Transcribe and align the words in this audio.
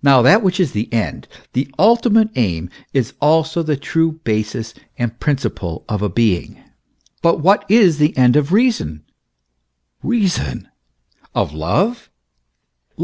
Now 0.00 0.22
that 0.22 0.44
which 0.44 0.60
is 0.60 0.70
the 0.70 0.88
end, 0.92 1.26
the 1.54 1.66
ultimate 1.76 2.28
aim, 2.36 2.70
is 2.94 3.14
also 3.20 3.64
the 3.64 3.76
true 3.76 4.20
basis 4.22 4.74
and 4.96 5.18
principle 5.18 5.84
of 5.88 6.02
a 6.02 6.08
being. 6.08 6.62
But 7.20 7.40
what 7.40 7.68
is 7.68 7.98
the 7.98 8.16
end 8.16 8.36
of 8.36 8.52
reason? 8.52 9.02
Reason. 10.04 10.68
Of 11.34 11.52
love 11.52 12.10